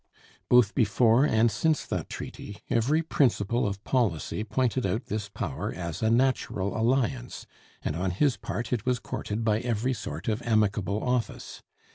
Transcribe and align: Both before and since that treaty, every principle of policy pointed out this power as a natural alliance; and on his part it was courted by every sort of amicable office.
Both 0.49 0.73
before 0.73 1.25
and 1.25 1.51
since 1.51 1.85
that 1.85 2.09
treaty, 2.09 2.63
every 2.71 3.03
principle 3.03 3.67
of 3.67 3.83
policy 3.83 4.43
pointed 4.43 4.83
out 4.83 5.05
this 5.05 5.29
power 5.29 5.71
as 5.71 6.01
a 6.01 6.09
natural 6.09 6.75
alliance; 6.75 7.45
and 7.83 7.95
on 7.95 8.09
his 8.09 8.35
part 8.35 8.73
it 8.73 8.83
was 8.83 8.97
courted 8.97 9.43
by 9.45 9.59
every 9.59 9.93
sort 9.93 10.27
of 10.27 10.41
amicable 10.41 11.03
office. 11.03 11.61